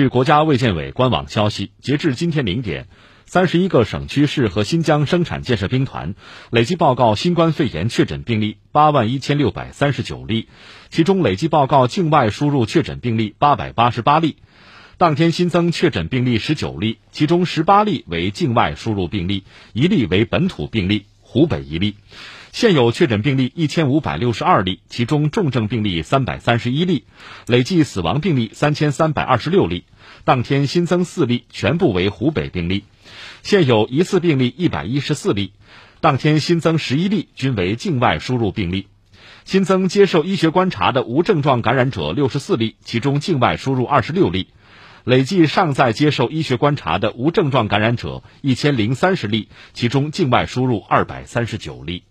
[0.00, 2.88] 据国家卫健委官网消息，截至今天零点，
[3.26, 6.14] 三十一个省区市和新疆生产建设兵团
[6.48, 10.48] 累计报告新冠肺炎确诊病例八万一千六百三十九例，
[10.88, 14.36] 其中累计报告境外输入确诊病例八百八十八例。
[14.96, 19.44] 当天新增确诊病例十九例，其中十八例为境外输入病例，
[19.74, 21.96] 一例为本土病例，湖北一例。
[22.52, 27.04] 现有确诊病例一千五百六十二例，其中重症病例三百三十一例，
[27.46, 29.84] 累计死亡病例三千三百二十六例。
[30.24, 32.84] 当天新增四例，全部为湖北病例。
[33.42, 35.52] 现有疑似病例一百一十四例，
[36.00, 38.88] 当天新增十一例，均为境外输入病例。
[39.44, 44.48] 新增接受医学观察的无症状感染者六十四例，其中境外输入二十六例。
[45.04, 52.02] 累计尚在接受医学观察的无症状感染者一千零三十例，其中境外输入二百三十九例。